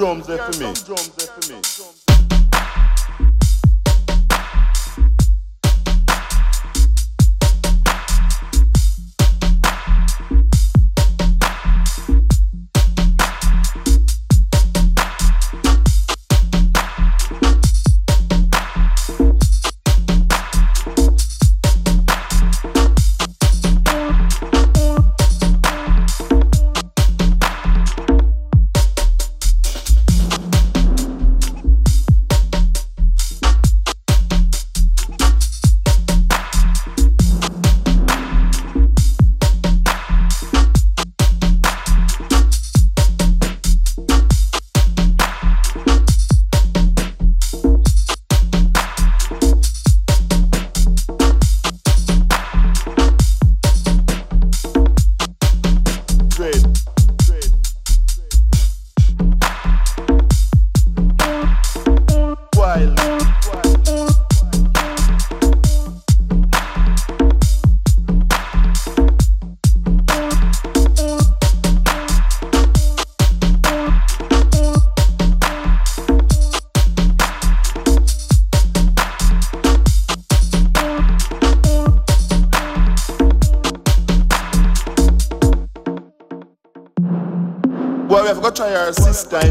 [0.00, 1.19] Drums there for me.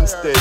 [0.09, 0.38] Sister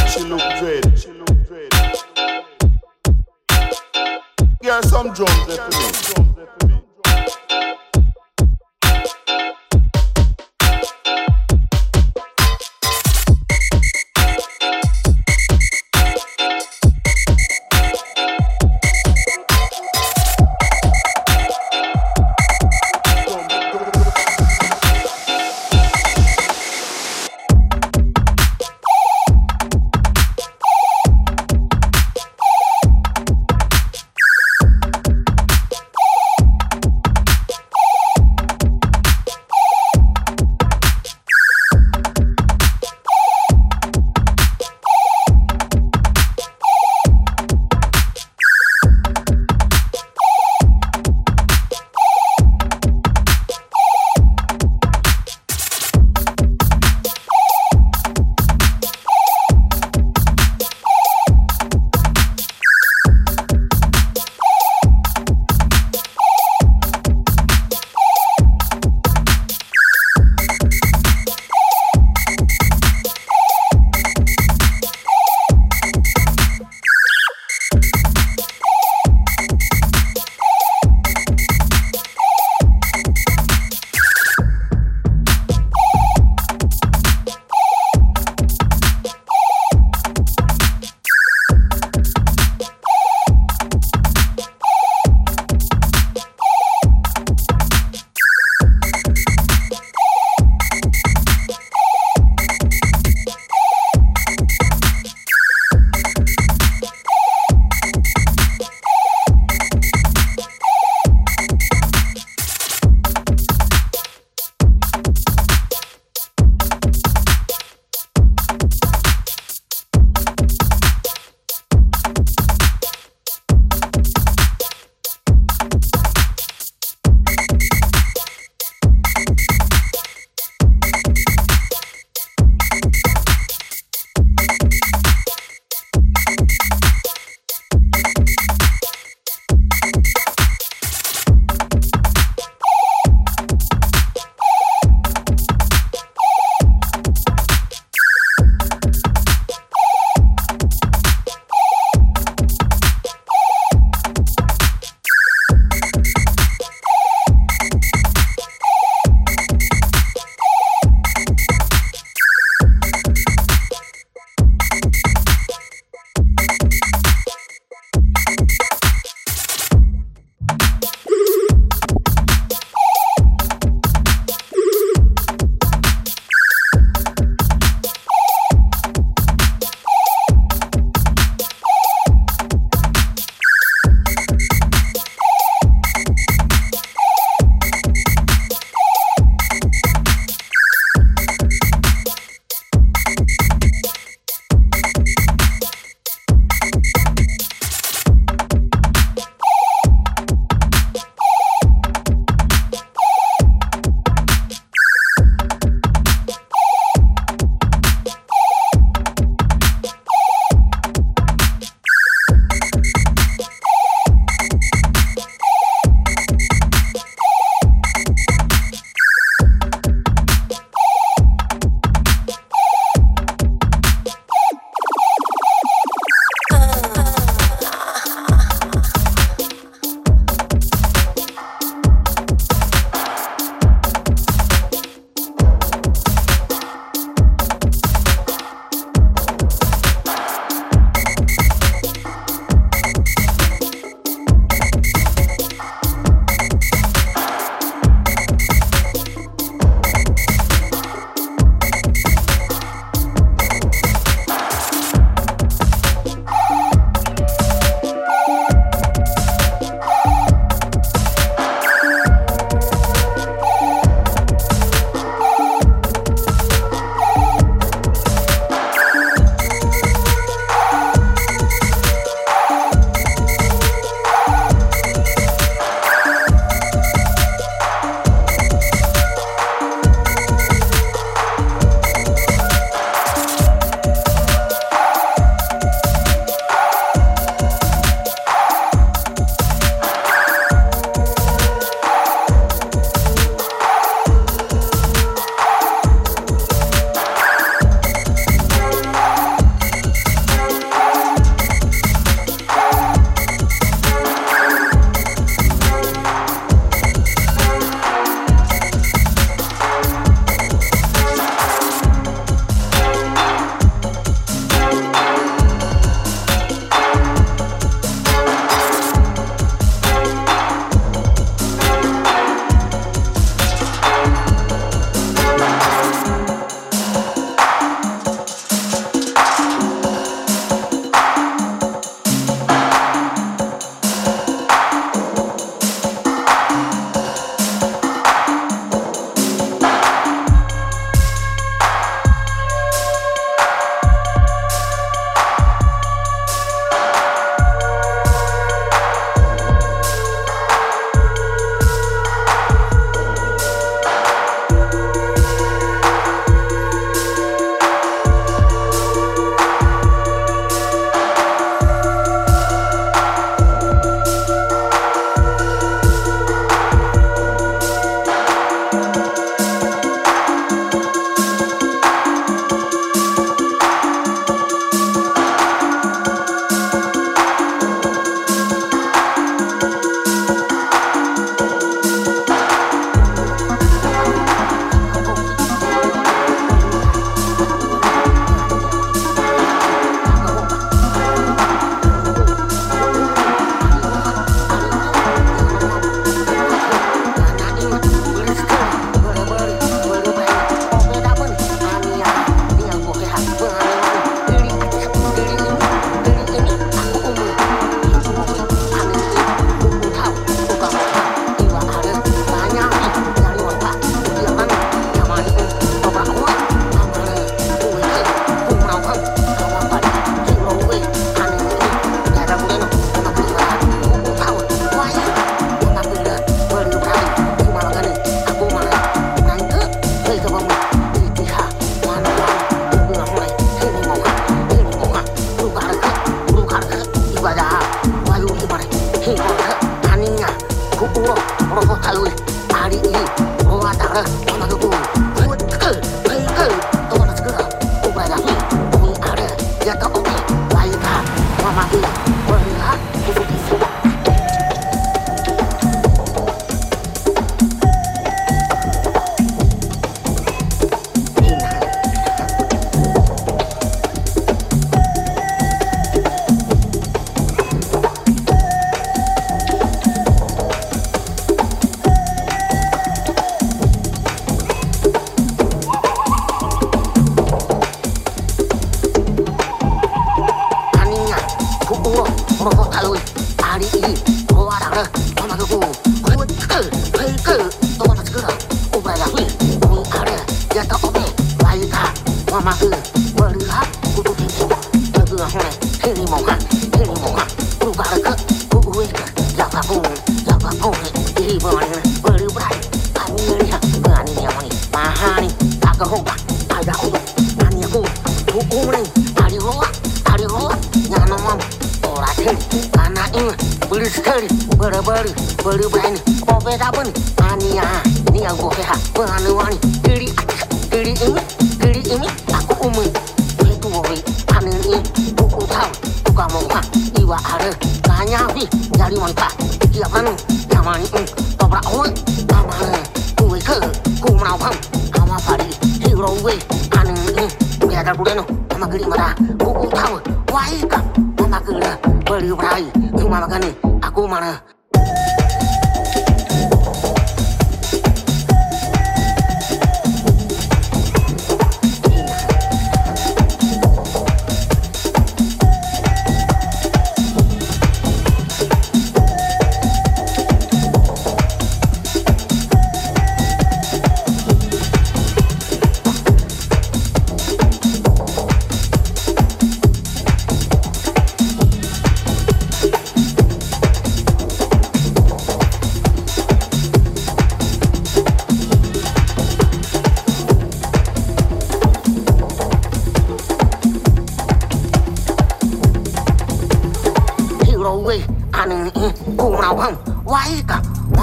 [515.49, 516.01] beli beli ini.
[516.29, 517.08] Kopi apa nih?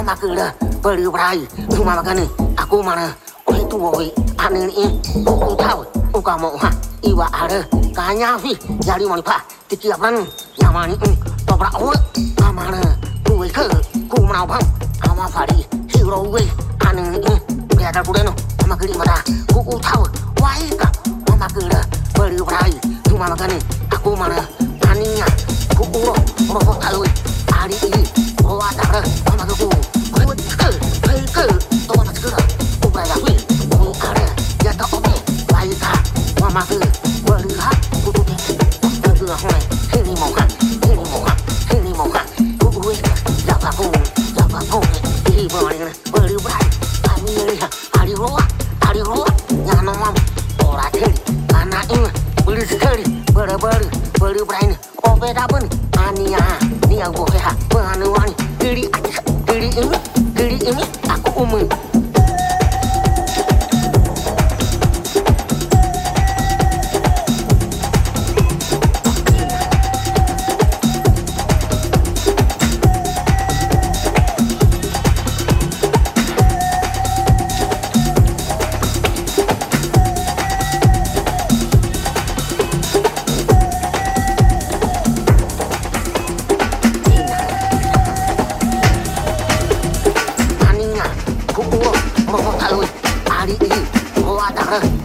[0.05, 0.47] anak kuda
[0.85, 1.41] peliurai
[1.73, 2.29] cuma makanya
[2.61, 3.09] aku mana
[3.41, 4.05] kau itu boy
[4.37, 5.81] aneh ini aku tahu
[6.13, 6.69] aku mau ha
[7.01, 8.53] iwa ada kanya fi
[8.85, 10.21] jadi malipa tiap nan
[10.61, 10.93] nyamani
[11.49, 11.97] toprak awak
[12.45, 12.77] amana
[13.25, 13.65] kue ke
[14.05, 14.61] ku mau bang
[15.09, 16.45] ama fari hero we
[16.85, 17.35] aneh ini
[17.73, 18.29] dia aku deno
[18.61, 20.05] ama kiri mata aku tahu
[20.37, 20.85] wae ka
[21.33, 21.81] ama kuda
[22.13, 22.77] peliurai
[23.09, 23.57] cuma makanya
[23.89, 24.45] aku mana
[24.85, 25.25] aninya
[25.73, 26.13] ku uro
[26.45, 27.09] merokok alui
[27.49, 28.05] hari ini
[28.47, 29.24] 我打了。
[94.67, 95.04] Ага.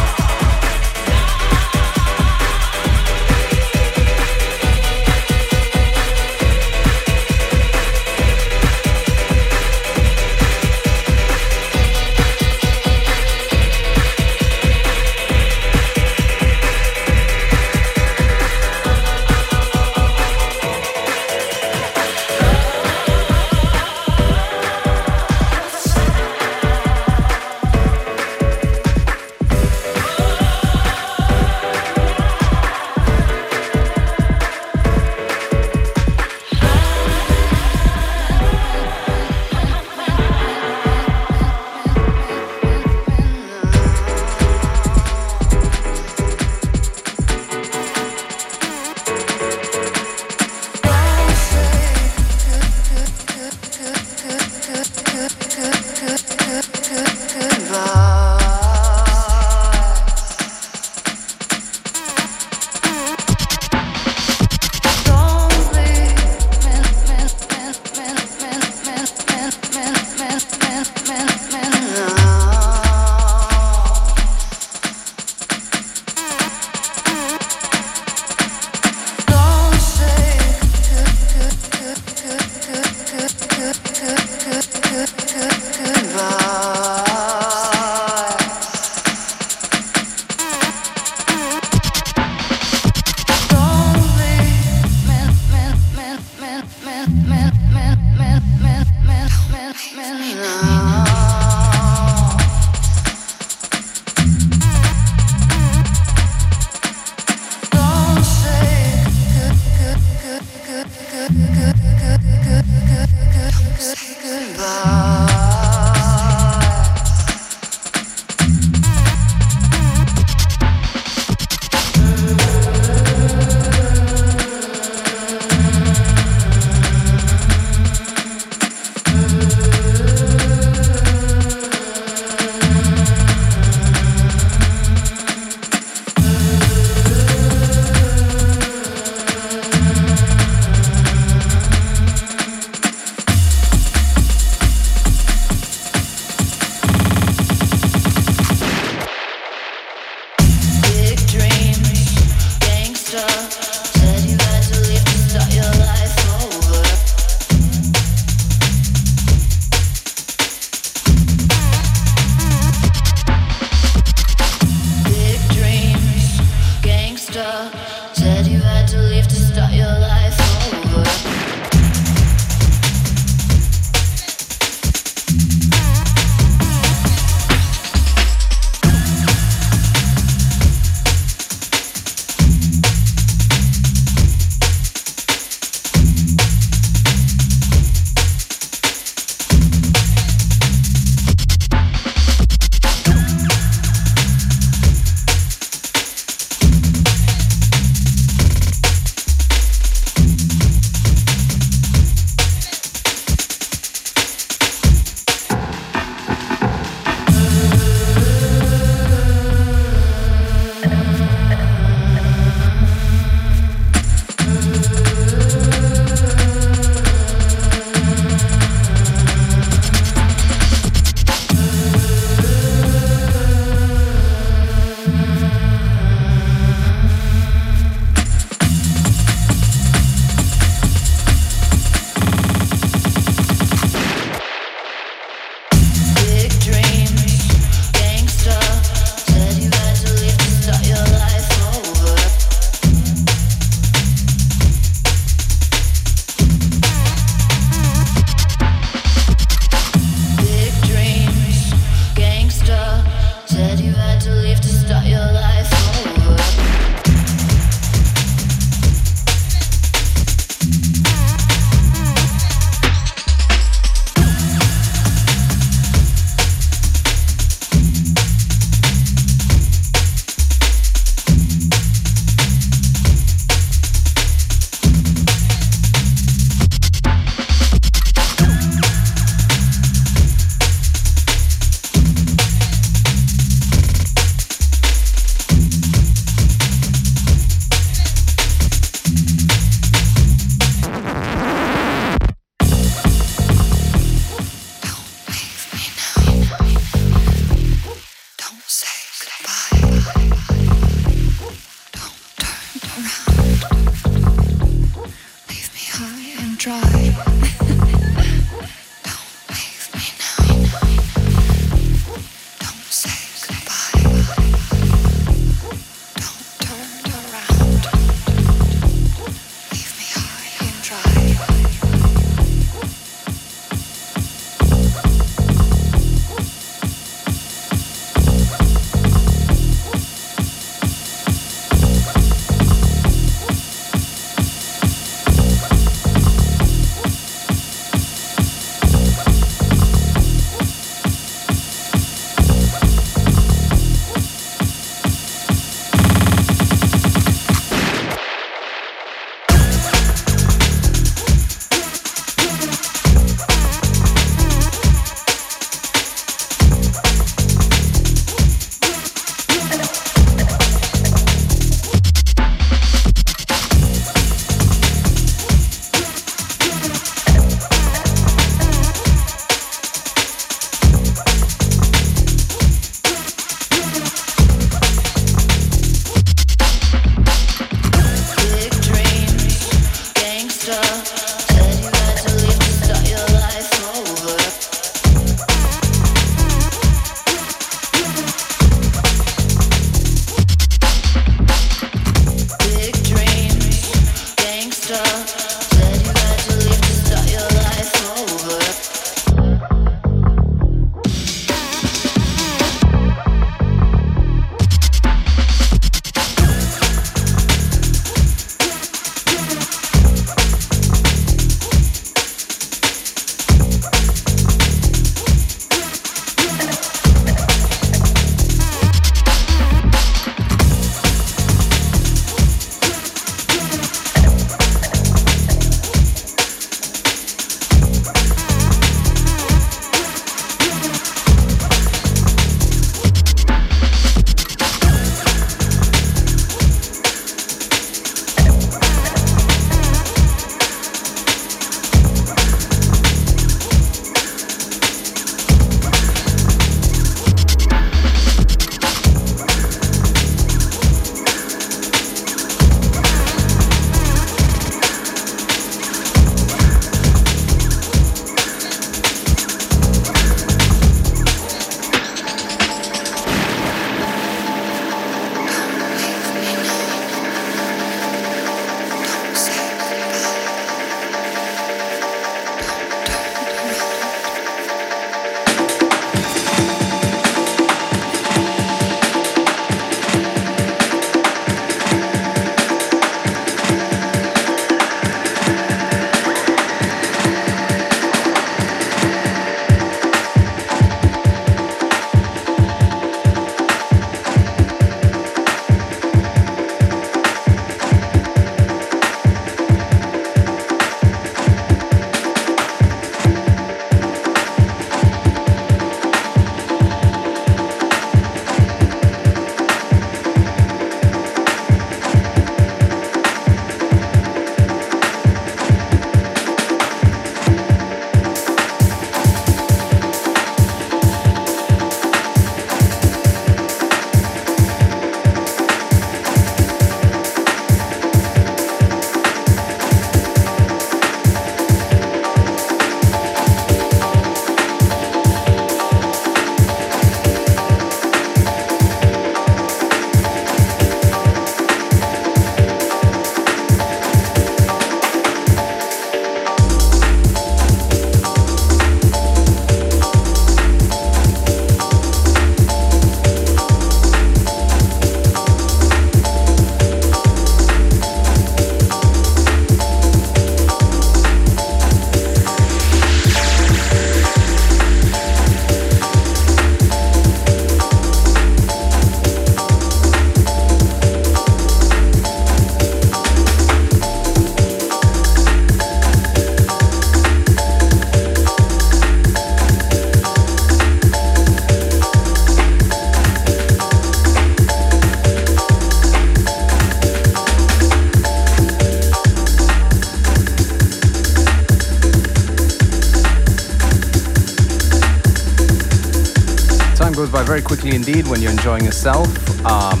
[597.68, 599.28] Quickly indeed when you're enjoying yourself.
[599.66, 600.00] Um,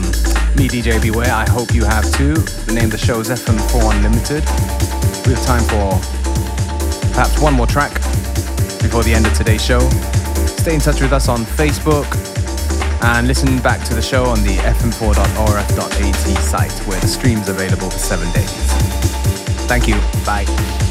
[0.56, 2.34] me, DJ Beware, I hope you have too.
[2.34, 4.42] The name of the show is FM4 Unlimited.
[5.26, 6.00] We have time for
[7.12, 7.92] perhaps one more track
[8.80, 9.80] before the end of today's show.
[10.56, 12.08] Stay in touch with us on Facebook
[13.02, 17.98] and listen back to the show on the fm4.orf.at site where the stream's available for
[17.98, 18.48] seven days.
[19.68, 19.96] Thank you.
[20.24, 20.87] Bye.